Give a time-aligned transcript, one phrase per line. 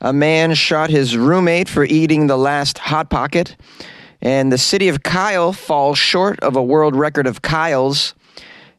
[0.00, 3.56] A man shot his roommate for eating the last Hot Pocket.
[4.22, 8.14] And the city of Kyle falls short of a world record of Kyles.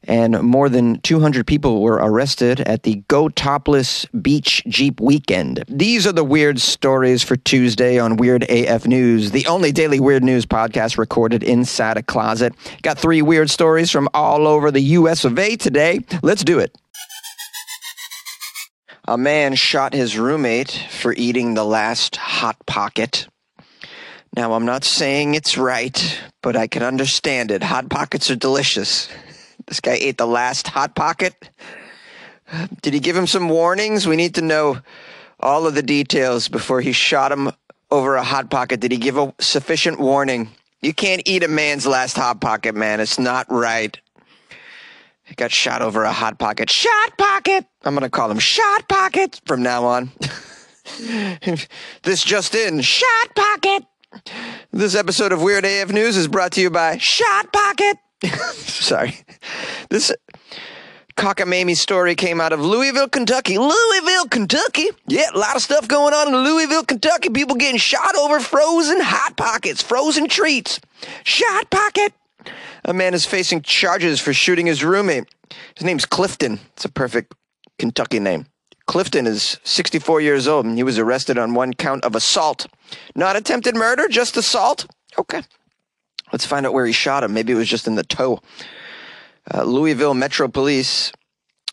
[0.05, 5.63] And more than 200 people were arrested at the Go Topless Beach Jeep weekend.
[5.67, 10.23] These are the weird stories for Tuesday on Weird AF News, the only daily weird
[10.23, 12.55] news podcast recorded inside a closet.
[12.81, 15.99] Got three weird stories from all over the US of A today.
[16.23, 16.75] Let's do it.
[19.11, 23.27] A man shot his roommate for eating the last Hot Pocket.
[24.37, 27.61] Now, I'm not saying it's right, but I can understand it.
[27.61, 29.09] Hot Pockets are delicious.
[29.67, 31.35] This guy ate the last Hot Pocket.
[32.81, 34.07] Did he give him some warnings?
[34.07, 34.79] We need to know
[35.41, 37.51] all of the details before he shot him
[37.91, 38.79] over a Hot Pocket.
[38.79, 40.51] Did he give a sufficient warning?
[40.81, 43.01] You can't eat a man's last Hot Pocket, man.
[43.01, 43.99] It's not right.
[45.37, 46.69] Got shot over a Hot Pocket.
[46.69, 47.65] Shot Pocket!
[47.83, 50.11] I'm to call him Shot Pocket from now on.
[52.03, 52.81] this just in.
[52.81, 53.85] Shot Pocket!
[54.71, 57.97] This episode of Weird AF News is brought to you by Shot Pocket.
[58.53, 59.15] Sorry.
[59.89, 60.11] This
[61.15, 63.57] cockamamie story came out of Louisville, Kentucky.
[63.57, 64.87] Louisville, Kentucky.
[65.07, 67.29] Yeah, a lot of stuff going on in Louisville, Kentucky.
[67.29, 70.79] People getting shot over frozen hot pockets, frozen treats.
[71.23, 72.13] Shot pocket.
[72.85, 75.25] A man is facing charges for shooting his roommate.
[75.75, 76.59] His name's Clifton.
[76.73, 77.33] It's a perfect
[77.77, 78.47] Kentucky name.
[78.87, 82.67] Clifton is 64 years old and he was arrested on one count of assault.
[83.15, 84.85] Not attempted murder, just assault.
[85.17, 85.43] Okay.
[86.31, 87.33] Let's find out where he shot him.
[87.33, 88.41] Maybe it was just in the toe.
[89.53, 91.11] Uh, Louisville Metro Police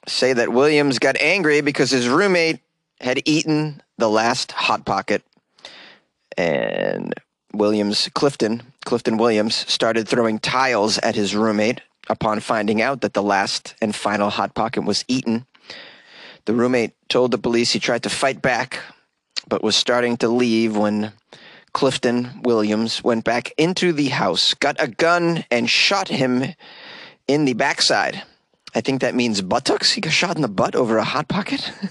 [0.07, 2.61] say that Williams got angry because his roommate
[3.01, 5.23] had eaten the last Hot Pocket.
[6.37, 7.15] And
[7.53, 13.23] Williams, Clifton, Clifton Williams, started throwing tiles at his roommate upon finding out that the
[13.23, 15.45] last and final Hot Pocket was eaten.
[16.47, 18.81] The roommate told the police he tried to fight back,
[19.47, 21.13] but was starting to leave when
[21.75, 26.55] Clifton Williams went back into the house, got a gun, and shot him
[27.27, 28.23] in the backside.
[28.75, 29.93] I think that means buttocks.
[29.93, 31.71] He got shot in the butt over a hot pocket.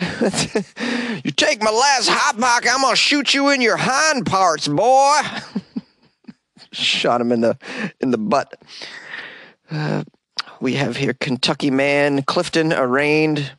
[1.24, 5.20] you take my last hot pocket, I'm gonna shoot you in your hind parts, boy.
[6.72, 7.58] shot him in the
[8.00, 8.60] in the butt.
[9.70, 10.04] Uh,
[10.60, 13.52] we have here Kentucky man Clifton arraigned.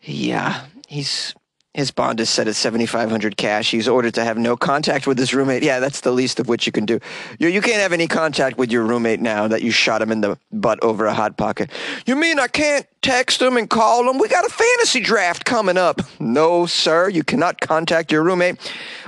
[0.00, 1.34] Yeah, he's
[1.78, 3.70] his bond is set at 7500 cash.
[3.70, 5.62] He's ordered to have no contact with his roommate.
[5.62, 6.98] Yeah, that's the least of which you can do.
[7.38, 10.20] You, you can't have any contact with your roommate now that you shot him in
[10.20, 11.70] the butt over a hot pocket.
[12.04, 14.18] You mean I can't text him and call him?
[14.18, 16.00] We got a fantasy draft coming up.
[16.18, 18.56] No, sir, you cannot contact your roommate.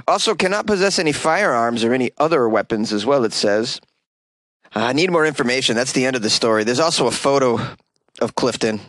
[0.06, 3.80] Also, cannot possess any firearms or any other weapons as well, it says.
[4.76, 5.74] I need more information.
[5.74, 6.62] That's the end of the story.
[6.62, 7.58] There's also a photo
[8.20, 8.80] of Clifton,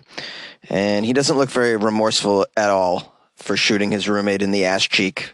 [0.70, 3.11] and he doesn't look very remorseful at all
[3.42, 5.32] for shooting his roommate in the ass cheek.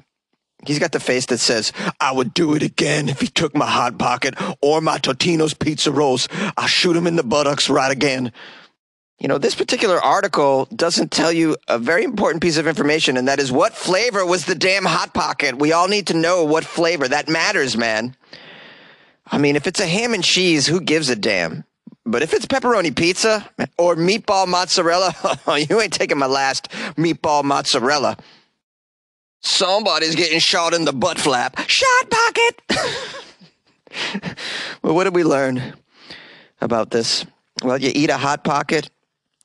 [0.66, 3.68] He's got the face that says, I would do it again if he took my
[3.68, 6.28] Hot Pocket or my Totino's pizza rolls.
[6.58, 8.32] I'll shoot him in the buttocks right again.
[9.20, 13.28] You know, this particular article doesn't tell you a very important piece of information, and
[13.28, 15.58] that is what flavor was the damn Hot Pocket?
[15.58, 17.08] We all need to know what flavor.
[17.08, 18.16] That matters, man.
[19.26, 21.64] I mean, if it's a ham and cheese, who gives a damn?
[22.08, 25.14] But if it's pepperoni pizza or meatball mozzarella,
[25.70, 28.16] you ain't taking my last meatball mozzarella.
[29.42, 31.60] Somebody's getting shot in the butt flap.
[31.68, 32.62] Shot pocket!
[34.82, 35.74] well, what did we learn
[36.62, 37.26] about this?
[37.62, 38.90] Well, you eat a hot pocket,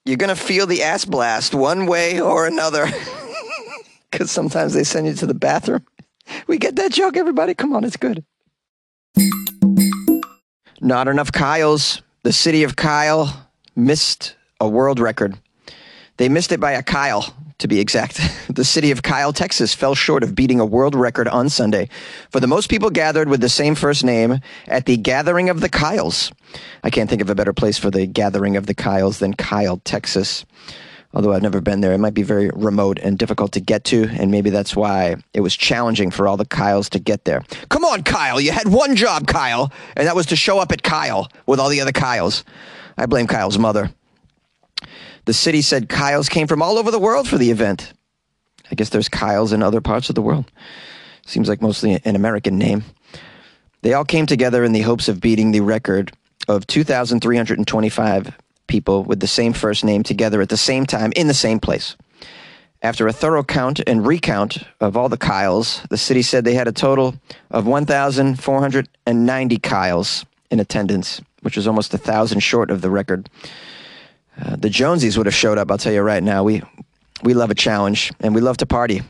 [0.04, 2.88] you're going to feel the ass blast one way or another.
[4.10, 5.86] Because sometimes they send you to the bathroom.
[6.46, 7.54] We get that joke, everybody.
[7.54, 8.26] Come on, it's good.
[10.82, 15.38] Not enough Kyles the city of Kyle missed a world record.
[16.18, 18.20] They missed it by a Kyle, to be exact.
[18.52, 21.88] The city of Kyle, Texas fell short of beating a world record on Sunday
[22.30, 25.70] for the most people gathered with the same first name at the Gathering of the
[25.70, 26.30] Kyles.
[26.84, 29.78] I can't think of a better place for the Gathering of the Kyles than Kyle,
[29.84, 30.44] Texas.
[31.14, 34.08] Although I've never been there, it might be very remote and difficult to get to,
[34.18, 37.42] and maybe that's why it was challenging for all the Kyles to get there.
[37.68, 40.82] Come on, Kyle, you had one job, Kyle, and that was to show up at
[40.82, 42.44] Kyle with all the other Kyles.
[42.96, 43.90] I blame Kyle's mother.
[45.26, 47.92] The city said Kyles came from all over the world for the event.
[48.70, 50.50] I guess there's Kyles in other parts of the world.
[51.26, 52.84] Seems like mostly an American name.
[53.82, 56.12] They all came together in the hopes of beating the record
[56.48, 58.32] of 2,325
[58.66, 61.96] people with the same first name together at the same time in the same place.
[62.82, 66.66] After a thorough count and recount of all the Kyles, the city said they had
[66.66, 67.14] a total
[67.50, 73.30] of 1,490 Kyles in attendance, which was almost a thousand short of the record.
[74.40, 76.42] Uh, the Jonesies would have showed up, I'll tell you right now.
[76.42, 76.62] We,
[77.22, 79.02] We love a challenge and we love to party.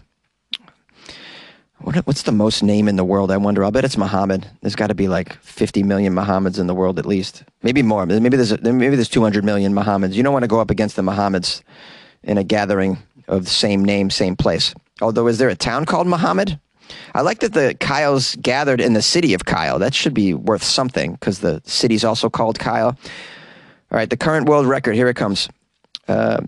[1.92, 3.30] What, what's the most name in the world?
[3.30, 3.62] I wonder.
[3.62, 4.48] I'll bet it's Muhammad.
[4.62, 7.44] There's got to be like 50 million Muhammads in the world at least.
[7.62, 8.06] Maybe more.
[8.06, 10.14] Maybe there's maybe there's 200 million Muhammads.
[10.14, 11.62] You don't want to go up against the Muhammads
[12.22, 12.96] in a gathering
[13.28, 14.74] of the same name, same place.
[15.02, 16.58] Although, is there a town called Muhammad?
[17.14, 19.78] I like that the Kyles gathered in the city of Kyle.
[19.78, 22.96] That should be worth something because the city's also called Kyle.
[23.90, 24.94] All right, the current world record.
[24.94, 25.50] Here it comes.
[26.08, 26.40] Uh,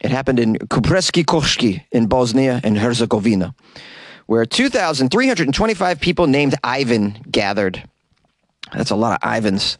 [0.00, 3.52] it happened in Kupreski Koshki in Bosnia and Herzegovina
[4.30, 7.82] where 2,325 people named Ivan gathered.
[8.72, 9.76] That's a lot of Ivans.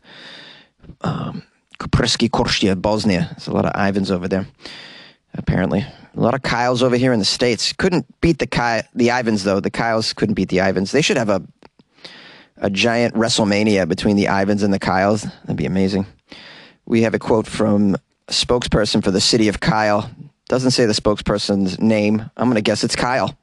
[1.03, 1.45] Um,
[1.79, 3.29] Kupreski Korshia, Bosnia.
[3.31, 4.49] There's a lot of Ivans over there,
[5.35, 5.87] apparently.
[6.17, 7.73] A lot of Kyles over here in the States.
[7.75, 9.61] Couldn't beat the Ky- the Ivans, though.
[9.61, 10.91] The Kyles couldn't beat the Ivans.
[10.91, 11.41] They should have a,
[12.57, 15.23] a giant WrestleMania between the Ivans and the Kyles.
[15.23, 16.07] That'd be amazing.
[16.87, 17.95] We have a quote from
[18.27, 20.11] a spokesperson for the city of Kyle.
[20.49, 22.29] Doesn't say the spokesperson's name.
[22.37, 23.39] I'm going to guess it's Kyle.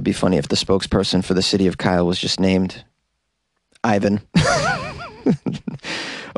[0.00, 2.84] It'd be funny if the spokesperson for the city of Kyle was just named
[3.84, 4.22] Ivan.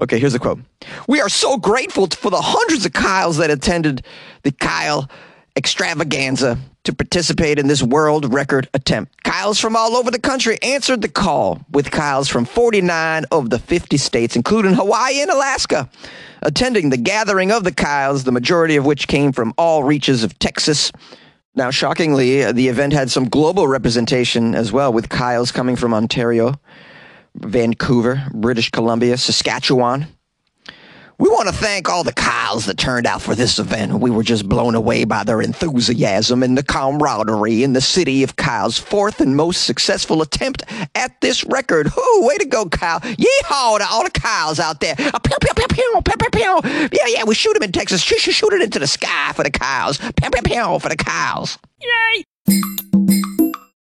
[0.02, 0.58] okay, here's a quote.
[1.06, 4.04] We are so grateful for the hundreds of Kyles that attended
[4.42, 5.08] the Kyle
[5.54, 9.22] extravaganza to participate in this world record attempt.
[9.22, 13.60] Kyles from all over the country answered the call with Kyles from 49 of the
[13.60, 15.88] 50 states, including Hawaii and Alaska,
[16.42, 20.36] attending the gathering of the Kyles, the majority of which came from all reaches of
[20.40, 20.90] Texas,
[21.54, 25.92] now, shockingly, uh, the event had some global representation as well, with Kyles coming from
[25.92, 26.54] Ontario,
[27.34, 30.06] Vancouver, British Columbia, Saskatchewan,
[31.22, 34.00] we want to thank all the Kyles that turned out for this event.
[34.00, 38.34] We were just blown away by their enthusiasm and the camaraderie in the city of
[38.34, 40.64] Kyle's fourth and most successful attempt
[40.96, 41.92] at this record.
[41.96, 42.98] Whoo, way to go, Kyle.
[42.98, 44.96] Yeehaw to all the Kyles out there.
[44.96, 46.60] Pew, pew, pew, pew, pew, pew, pew.
[46.92, 48.02] Yeah, yeah, we shoot them in Texas.
[48.02, 49.98] Shoot, shoot, shoot it into the sky for the Kyles.
[49.98, 51.56] Pew, pew, pew for the Kyles.
[51.80, 52.24] Yay!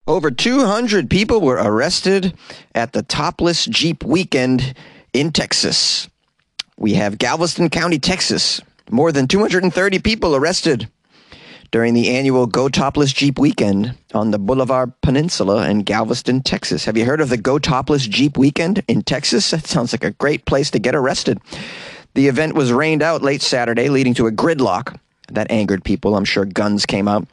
[0.06, 2.34] Over 200 people were arrested
[2.74, 4.74] at the topless Jeep weekend
[5.14, 6.10] in Texas.
[6.82, 8.60] We have Galveston County, Texas.
[8.90, 10.88] More than 230 people arrested
[11.70, 16.84] during the annual Go Topless Jeep weekend on the Bolivar Peninsula in Galveston, Texas.
[16.86, 19.52] Have you heard of the Go Topless Jeep weekend in Texas?
[19.52, 21.40] That sounds like a great place to get arrested.
[22.14, 24.98] The event was rained out late Saturday, leading to a gridlock
[25.28, 26.16] that angered people.
[26.16, 27.28] I'm sure guns came out.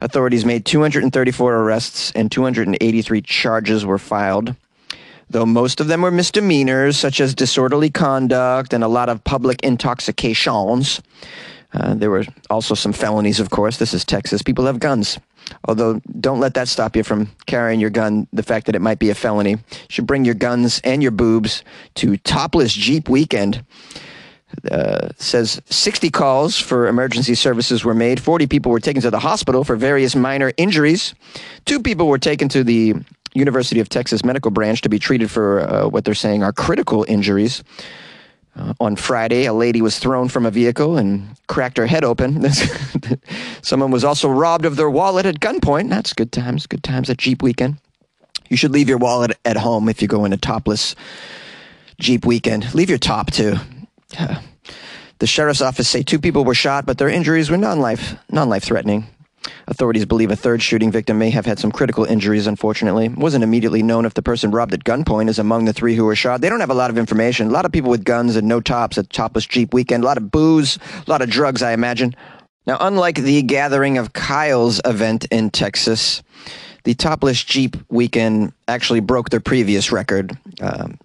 [0.00, 4.56] Authorities made 234 arrests and 283 charges were filed
[5.30, 9.62] though most of them were misdemeanors such as disorderly conduct and a lot of public
[9.62, 11.00] intoxications.
[11.72, 13.76] Uh, there were also some felonies, of course.
[13.76, 14.42] This is Texas.
[14.42, 15.18] People have guns.
[15.64, 18.26] Although, don't let that stop you from carrying your gun.
[18.32, 19.52] The fact that it might be a felony.
[19.52, 19.58] You
[19.88, 21.62] should bring your guns and your boobs
[21.96, 23.64] to Topless Jeep Weekend.
[24.70, 28.18] Uh, says 60 calls for emergency services were made.
[28.18, 31.14] 40 people were taken to the hospital for various minor injuries.
[31.66, 32.94] Two people were taken to the
[33.38, 37.04] University of Texas Medical Branch to be treated for uh, what they're saying are critical
[37.08, 37.62] injuries.
[38.56, 42.44] Uh, on Friday, a lady was thrown from a vehicle and cracked her head open.
[43.62, 45.90] Someone was also robbed of their wallet at gunpoint.
[45.90, 47.78] That's good times, good times at Jeep Weekend.
[48.48, 50.96] You should leave your wallet at home if you go into topless
[52.00, 52.74] Jeep Weekend.
[52.74, 53.54] Leave your top too.
[54.18, 54.40] Uh,
[55.18, 59.06] the sheriff's office say two people were shot, but their injuries were non-life, non-life threatening.
[59.66, 63.06] Authorities believe a third shooting victim may have had some critical injuries, unfortunately.
[63.06, 66.04] It wasn't immediately known if the person robbed at gunpoint is among the three who
[66.04, 66.40] were shot.
[66.40, 67.48] They don't have a lot of information.
[67.48, 70.04] A lot of people with guns and no tops at Topless Jeep Weekend.
[70.04, 72.14] A lot of booze, a lot of drugs, I imagine.
[72.66, 76.22] Now, unlike the gathering of Kyle's event in Texas,
[76.84, 80.36] the Topless Jeep Weekend actually broke their previous record.
[80.60, 80.98] Um,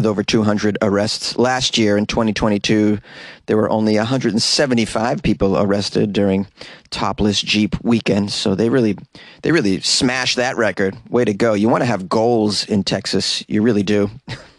[0.00, 1.36] with over 200 arrests.
[1.36, 2.98] Last year in 2022,
[3.44, 6.46] there were only 175 people arrested during
[6.88, 8.32] topless Jeep weekend.
[8.32, 8.96] So they really,
[9.42, 10.96] they really smashed that record.
[11.10, 11.52] Way to go!
[11.52, 14.10] You want to have goals in Texas, you really do.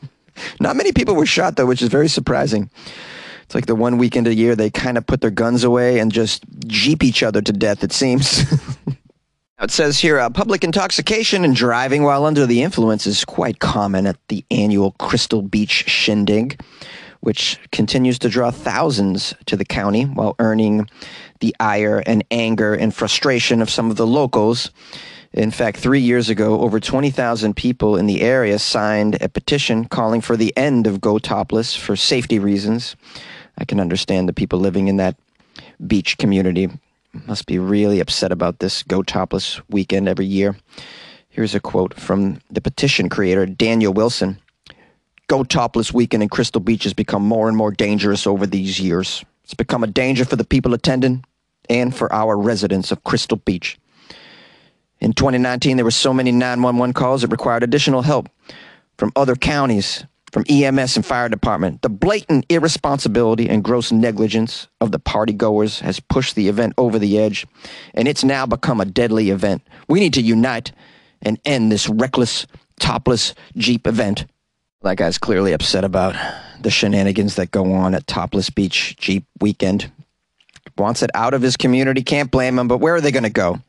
[0.60, 2.69] Not many people were shot though, which is very surprising.
[3.41, 6.12] It's like the one weekend a year they kind of put their guns away and
[6.12, 7.83] just jeep each other to death.
[7.83, 8.43] It seems.
[9.61, 14.07] It says here uh, public intoxication and driving while under the influence is quite common
[14.07, 16.59] at the annual Crystal Beach Shindig,
[17.19, 20.89] which continues to draw thousands to the county while earning
[21.41, 24.71] the ire and anger and frustration of some of the locals.
[25.31, 30.21] In fact, three years ago, over 20,000 people in the area signed a petition calling
[30.21, 32.95] for the end of Go Topless for safety reasons.
[33.59, 35.17] I can understand the people living in that
[35.85, 36.71] beach community
[37.13, 40.55] must be really upset about this Go Topless weekend every year.
[41.29, 44.39] Here's a quote from the petition creator, Daniel Wilson.
[45.27, 49.23] Go Topless weekend in Crystal Beach has become more and more dangerous over these years.
[49.43, 51.23] It's become a danger for the people attending
[51.69, 53.79] and for our residents of Crystal Beach.
[54.99, 58.29] In 2019, there were so many 911 calls that required additional help
[58.97, 61.81] from other counties, from EMS and fire department.
[61.81, 67.19] The blatant irresponsibility and gross negligence of the partygoers has pushed the event over the
[67.19, 67.45] edge,
[67.93, 69.61] and it's now become a deadly event.
[69.88, 70.71] We need to unite
[71.21, 72.47] and end this reckless,
[72.79, 74.25] topless Jeep event.
[74.81, 76.15] That guy's clearly upset about
[76.61, 79.91] the shenanigans that go on at Topless Beach Jeep Weekend.
[80.77, 83.29] Wants it out of his community, can't blame him, but where are they going to
[83.29, 83.59] go?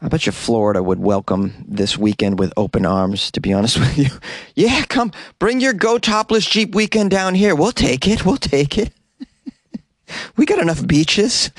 [0.00, 3.98] I bet you Florida would welcome this weekend with open arms, to be honest with
[3.98, 4.10] you.
[4.54, 7.54] Yeah, come, bring your Go Topless Jeep weekend down here.
[7.54, 8.24] We'll take it.
[8.24, 8.92] We'll take it.
[10.36, 11.50] we got enough beaches.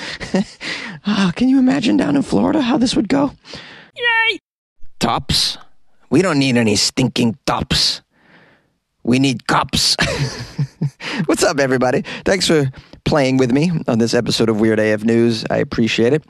[1.05, 3.33] oh, can you imagine down in Florida how this would go?
[3.95, 4.39] Yay!
[4.99, 5.57] Tops?
[6.09, 8.01] We don't need any stinking tops.
[9.03, 9.97] We need cops.
[11.25, 12.03] What's up, everybody?
[12.23, 12.71] Thanks for
[13.03, 15.45] playing with me on this episode of Weird AF News.
[15.49, 16.23] I appreciate it.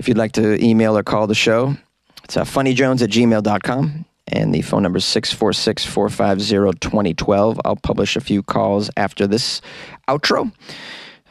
[0.00, 1.76] If you'd like to email or call the show,
[2.24, 4.06] it's uh, funnyjones at gmail.com.
[4.28, 7.60] And the phone number is 646 450 2012.
[7.66, 9.60] I'll publish a few calls after this
[10.08, 10.50] outro,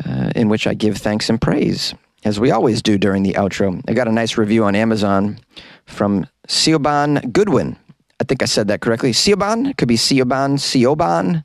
[0.06, 3.82] uh, in which I give thanks and praise, as we always do during the outro.
[3.88, 5.40] I got a nice review on Amazon
[5.88, 7.76] from Siobhan Goodwin.
[8.20, 9.14] I think I said that correctly.
[9.14, 11.44] Siobhan, could be Siobhan, Siobhan,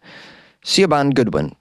[0.62, 1.56] Siobhan Goodwin.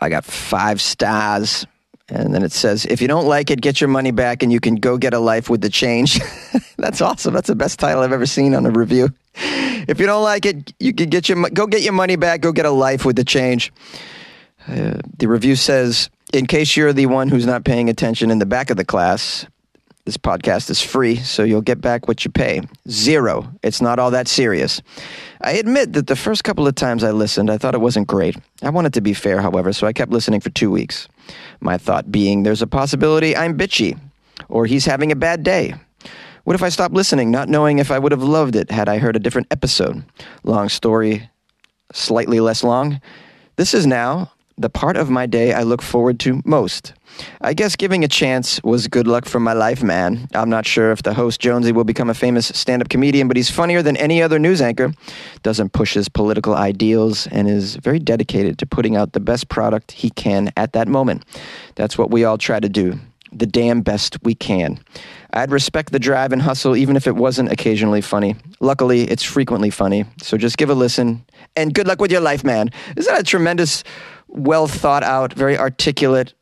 [0.00, 1.66] I got five stars.
[2.08, 4.60] And then it says, if you don't like it, get your money back and you
[4.60, 6.20] can go get a life with the change.
[6.76, 7.34] That's awesome.
[7.34, 9.12] That's the best title I've ever seen on a review.
[9.88, 12.50] If you don't like it, you can get your go get your money back, go
[12.50, 13.72] get a life with the change.
[14.66, 18.46] Uh, the review says, in case you're the one who's not paying attention in the
[18.46, 19.46] back of the class,
[20.04, 22.62] this podcast is free, so you'll get back what you pay.
[22.88, 23.52] Zero.
[23.62, 24.82] It's not all that serious.
[25.40, 28.36] I admit that the first couple of times I listened, I thought it wasn't great.
[28.62, 31.08] I wanted to be fair, however, so I kept listening for two weeks.
[31.60, 33.98] My thought being there's a possibility I'm bitchy,
[34.48, 35.74] or he's having a bad day.
[36.44, 38.98] What if I stopped listening, not knowing if I would have loved it had I
[38.98, 40.04] heard a different episode?
[40.44, 41.28] Long story,
[41.92, 43.00] slightly less long.
[43.56, 46.92] This is now the part of my day I look forward to most.
[47.40, 50.28] I guess giving a chance was good luck for my life, man.
[50.34, 53.36] I'm not sure if the host Jonesy will become a famous stand up comedian, but
[53.36, 54.92] he's funnier than any other news anchor,
[55.42, 59.92] doesn't push his political ideals, and is very dedicated to putting out the best product
[59.92, 61.24] he can at that moment.
[61.74, 62.98] That's what we all try to do
[63.32, 64.78] the damn best we can.
[65.32, 68.36] I'd respect the drive and hustle even if it wasn't occasionally funny.
[68.60, 72.44] Luckily, it's frequently funny, so just give a listen and good luck with your life,
[72.44, 72.70] man.
[72.96, 73.84] Isn't that a tremendous,
[74.28, 76.34] well thought out, very articulate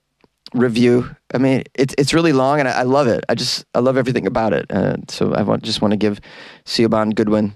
[0.54, 1.14] review.
[1.34, 3.25] I mean, it's it's really long, and I, I love it.
[3.28, 4.70] I just I love everything about it.
[4.70, 6.20] Uh, so I want, just want to give
[6.64, 7.54] Siobhan Goodwin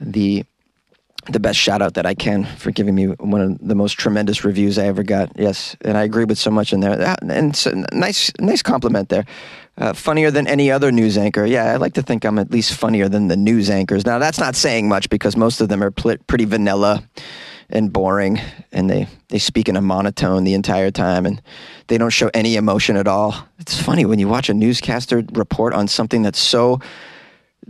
[0.00, 0.44] the
[1.28, 4.44] the best shout out that I can for giving me one of the most tremendous
[4.44, 5.30] reviews I ever got.
[5.36, 7.16] Yes, and I agree with so much in there.
[7.22, 9.24] And so, nice nice compliment there.
[9.78, 11.46] Uh, funnier than any other news anchor.
[11.46, 14.04] Yeah, I like to think I'm at least funnier than the news anchors.
[14.04, 17.02] Now that's not saying much because most of them are pl- pretty vanilla
[17.72, 18.40] and boring
[18.72, 21.40] and they, they speak in a monotone the entire time and
[21.86, 23.34] they don't show any emotion at all.
[23.58, 26.80] It's funny when you watch a newscaster report on something that's so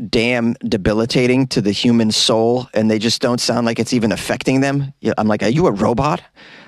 [0.09, 4.61] damn debilitating to the human soul and they just don't sound like it's even affecting
[4.61, 4.92] them.
[5.19, 6.23] I'm like, are you a robot?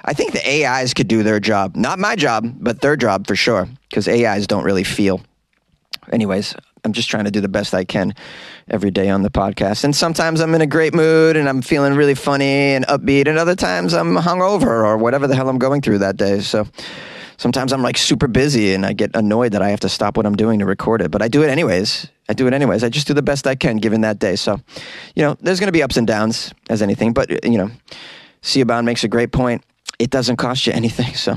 [0.05, 1.77] I think the AIs could do their job.
[1.77, 5.21] Not my job, but their job for sure because AIs don't really feel.
[6.13, 8.15] Anyways, I'm just trying to do the best I can
[8.69, 9.85] every day on the podcast.
[9.85, 13.39] And sometimes I'm in a great mood and I'm feeling really funny and upbeat, and
[13.39, 16.41] other times I'm hungover or whatever the hell I'm going through that day.
[16.41, 16.67] So
[17.37, 20.27] sometimes I'm like super busy and I get annoyed that I have to stop what
[20.27, 22.09] I'm doing to record it, but I do it anyways.
[22.29, 22.83] I do it anyways.
[22.83, 24.37] I just do the best I can given that day.
[24.37, 24.61] So,
[25.15, 27.71] you know, there's going to be ups and downs as anything, but you know,
[28.43, 29.63] Siobhan makes a great point.
[29.99, 31.15] It doesn't cost you anything.
[31.15, 31.37] So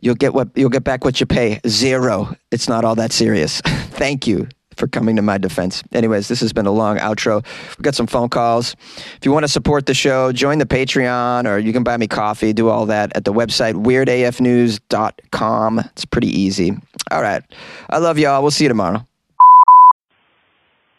[0.00, 1.60] you'll get what you'll get back what you pay.
[1.68, 2.34] Zero.
[2.50, 3.60] It's not all that serious.
[3.90, 5.82] Thank you for coming to my defense.
[5.92, 7.44] Anyways, this has been a long outro.
[7.76, 8.76] We've got some phone calls.
[9.16, 12.06] If you want to support the show, join the Patreon or you can buy me
[12.06, 15.78] coffee, do all that at the website weirdafnews.com.
[15.78, 16.76] It's pretty easy.
[17.10, 17.42] All right.
[17.90, 18.42] I love y'all.
[18.42, 19.06] We'll see you tomorrow.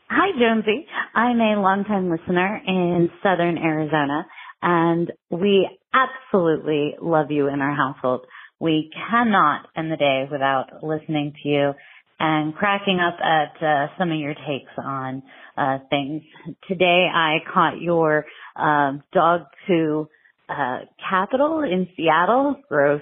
[0.09, 0.87] Hi, Jonesy.
[1.13, 4.25] I'm a longtime listener in southern Arizona,
[4.61, 8.25] and we absolutely love you in our household.
[8.59, 11.73] We cannot end the day without listening to you
[12.19, 15.23] and cracking up at uh, some of your takes on
[15.57, 16.23] uh, things.
[16.67, 20.09] Today I caught your uh, dog to
[20.49, 22.55] uh, capital in Seattle.
[22.69, 23.01] Gross.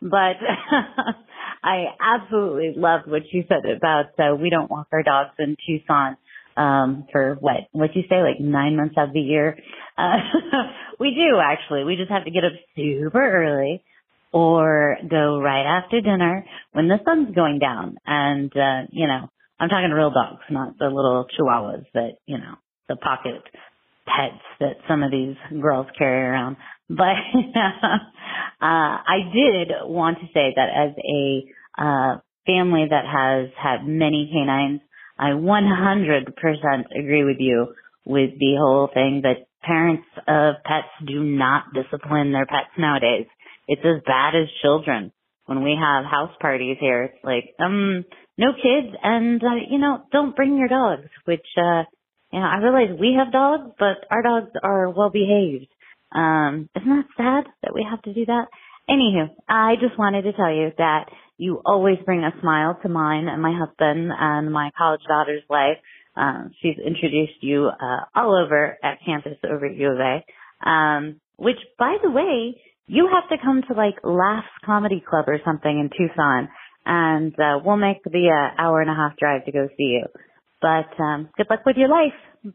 [0.00, 0.36] But
[1.62, 6.16] I absolutely loved what you said about uh, we don't walk our dogs in Tucson
[6.56, 9.58] um for what what you say like nine months of the year
[9.98, 10.18] uh
[11.00, 13.82] we do actually we just have to get up super early
[14.34, 17.96] or go right after dinner when the sun's going down.
[18.04, 22.56] And, uh, you know, I'm talking real dogs, not the little chihuahuas that, you know,
[22.88, 23.42] the pocket
[24.04, 26.56] pets that some of these girls carry around.
[26.86, 27.16] But,
[28.60, 31.44] uh, I did want to say that as a,
[31.82, 34.82] uh, family that has had many canines,
[35.18, 36.26] I 100%
[36.98, 37.68] agree with you
[38.04, 43.26] with the whole thing that parents of pets do not discipline their pets nowadays.
[43.68, 45.12] It's as bad as children.
[45.46, 48.04] When we have house parties here, it's like, um,
[48.38, 51.84] no kids and, uh, you know, don't bring your dogs, which, uh,
[52.32, 55.68] you know, I realize we have dogs, but our dogs are well behaved.
[56.12, 58.46] Um, isn't that sad that we have to do that?
[58.88, 61.06] Anywho, I just wanted to tell you that
[61.36, 65.78] you always bring a smile to mine and my husband and my college daughter's life.
[66.16, 70.68] Um, she's introduced you uh, all over at campus over at U of A.
[70.68, 75.38] Um, which, by the way, you have to come to like Laughs Comedy Club or
[75.44, 76.48] something in Tucson,
[76.84, 80.04] and uh, we'll make the uh, hour and a half drive to go see you.
[80.60, 82.54] But um, good luck with your life.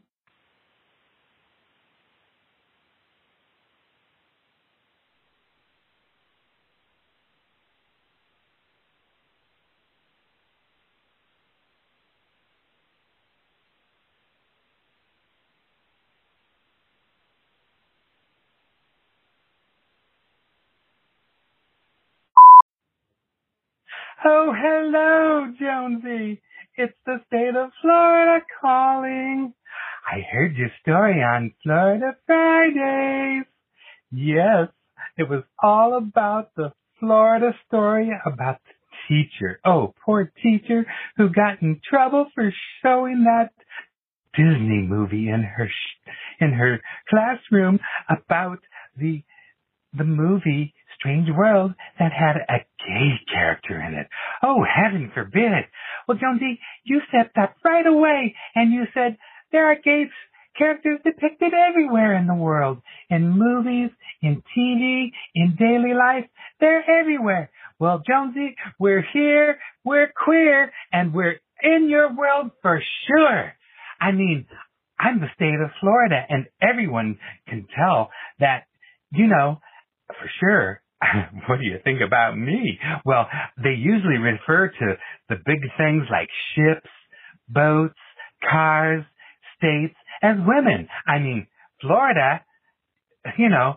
[24.24, 26.40] Oh, hello, Jonesy.
[26.76, 29.52] It's the state of Florida calling.
[30.06, 33.44] I heard your story on Florida Fridays.
[34.12, 34.68] Yes,
[35.16, 38.74] it was all about the Florida story about the
[39.08, 39.60] teacher.
[39.64, 40.84] Oh, poor teacher
[41.16, 43.50] who got in trouble for showing that
[44.34, 46.10] Disney movie in her sh-
[46.40, 48.58] in her classroom about
[48.96, 49.22] the
[49.92, 54.06] the movie Strange World that had a gay character in it.
[54.42, 55.64] Oh, heaven forbid.
[56.06, 59.16] Well, Jonesy, you stepped up right away and you said
[59.50, 60.04] there are gay
[60.56, 62.82] characters depicted everywhere in the world.
[63.08, 63.90] In movies,
[64.22, 66.28] in TV, in daily life.
[66.60, 67.50] They're everywhere.
[67.78, 73.52] Well, Jonesy, we're here, we're queer, and we're in your world for sure.
[74.00, 74.46] I mean,
[74.98, 78.64] I'm the state of Florida and everyone can tell that,
[79.10, 79.60] you know,
[80.08, 80.82] for sure,
[81.48, 82.78] what do you think about me?
[83.04, 83.26] Well,
[83.62, 84.94] they usually refer to
[85.28, 86.88] the big things like ships,
[87.48, 87.94] boats,
[88.48, 89.04] cars,
[89.56, 90.88] states as women.
[91.06, 91.46] I mean,
[91.80, 92.42] Florida,
[93.38, 93.74] you know,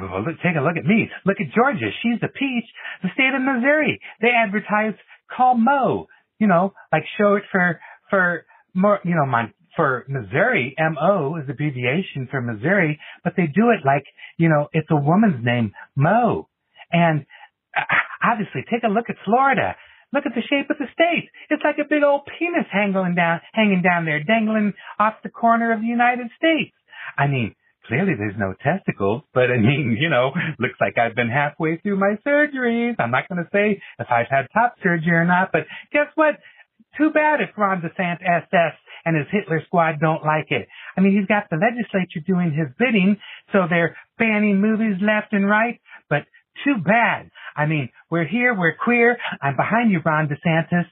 [0.00, 1.10] well, look, take a look at me.
[1.24, 1.90] Look at Georgia.
[2.02, 2.64] She's the peach.
[3.02, 4.00] The state of Missouri.
[4.20, 4.94] They advertise
[5.34, 6.06] call Mo,
[6.38, 8.44] you know, like show it for, for
[8.74, 13.86] more, you know, my, for Missouri, M-O is abbreviation for Missouri, but they do it
[13.86, 14.02] like,
[14.36, 16.48] you know, it's a woman's name, Mo.
[16.90, 17.24] And
[17.76, 17.82] uh,
[18.20, 19.76] obviously, take a look at Florida.
[20.12, 21.30] Look at the shape of the state.
[21.48, 25.72] It's like a big old penis hanging down, hanging down there, dangling off the corner
[25.72, 26.74] of the United States.
[27.16, 27.54] I mean,
[27.86, 32.00] clearly there's no testicles, but I mean, you know, looks like I've been halfway through
[32.00, 32.96] my surgeries.
[32.98, 35.62] I'm not going to say if I've had top surgery or not, but
[35.92, 36.34] guess what?
[36.98, 38.72] Too bad if Ron DeSantis
[39.04, 40.66] and his Hitler squad don't like it.
[40.96, 43.16] I mean, he's got the legislature doing his bidding,
[43.52, 45.80] so they're banning movies left and right,
[46.10, 46.24] but
[46.64, 47.30] too bad.
[47.56, 49.16] I mean, we're here, we're queer.
[49.40, 50.86] I'm behind you, Ron DeSantis,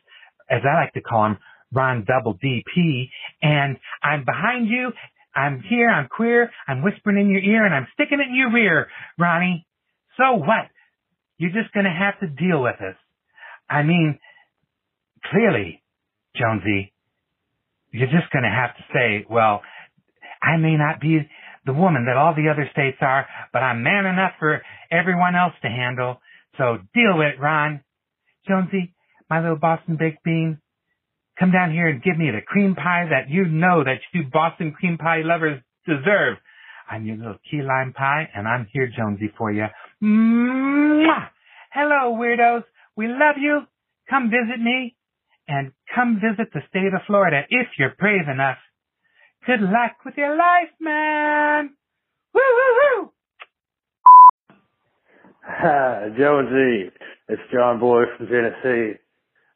[0.48, 1.38] as I like to call him,
[1.72, 3.08] Ron Double DP,
[3.42, 4.92] and I'm behind you.
[5.34, 8.52] I'm here, I'm queer, I'm whispering in your ear, and I'm sticking it in your
[8.52, 8.86] rear,
[9.18, 9.66] Ronnie.
[10.16, 10.70] So what?
[11.36, 12.96] You're just gonna have to deal with us.
[13.68, 14.18] I mean,
[15.30, 15.82] clearly,
[16.38, 16.92] Jonesy,
[17.90, 19.62] you're just going to have to say, well,
[20.42, 21.28] I may not be
[21.64, 25.54] the woman that all the other states are, but I'm man enough for everyone else
[25.62, 26.20] to handle.
[26.58, 27.82] So deal with it, Ron.
[28.46, 28.94] Jonesy,
[29.28, 30.60] my little Boston baked bean,
[31.38, 34.72] come down here and give me the cream pie that you know that you Boston
[34.72, 36.38] cream pie lovers deserve.
[36.88, 39.66] I'm your little key lime pie, and I'm here, Jonesy, for you.
[40.02, 41.28] Mwah!
[41.72, 42.62] Hello, weirdos.
[42.96, 43.62] We love you.
[44.08, 44.94] Come visit me
[45.48, 48.58] and come visit the state of Florida if you're brave enough.
[49.46, 51.70] Good luck with your life, man!
[52.34, 53.10] Woo woo woo!
[55.42, 56.90] Hi, Jonesy.
[57.28, 58.98] It's John Boy from Tennessee.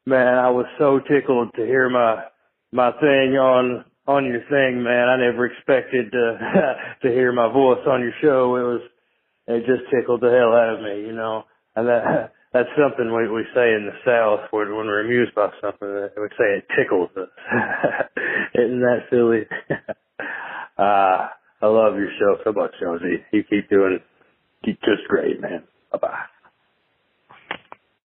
[0.05, 2.23] Man, I was so tickled to hear my
[2.71, 5.09] my thing on on your thing, man.
[5.09, 6.37] I never expected to
[7.03, 8.55] to hear my voice on your show.
[8.55, 8.81] It was
[9.47, 11.43] it just tickled the hell out of me, you know.
[11.75, 15.87] And that that's something we we say in the South when we're amused by something.
[15.87, 17.29] We would say it tickles us.
[18.55, 19.47] Isn't that silly?
[20.77, 21.27] uh,
[21.63, 23.23] I love your show so much, Jonesy.
[23.31, 24.03] You keep doing it.
[24.65, 25.63] keep just great, man.
[25.91, 26.40] Bye bye.